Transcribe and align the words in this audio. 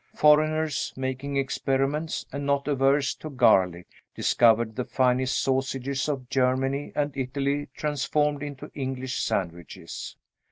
Foreigners, 0.15 0.91
making 0.97 1.37
experiments, 1.37 2.25
and 2.31 2.43
not 2.43 2.67
averse 2.67 3.13
to 3.13 3.29
garlic, 3.29 3.85
discovered 4.15 4.75
the 4.75 4.83
finest 4.83 5.39
sausages 5.39 6.09
of 6.09 6.27
Germany 6.27 6.91
and 6.95 7.15
Italy 7.15 7.69
transformed 7.75 8.41
into 8.41 8.71
English 8.73 9.19
sandwiches. 9.21 10.15